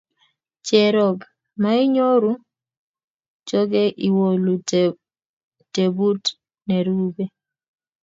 [0.65, 1.17] Cherop
[1.61, 2.31] mainyoru,
[3.47, 4.53] chokey iwolu
[5.73, 6.23] tebut
[6.67, 7.23] nerube.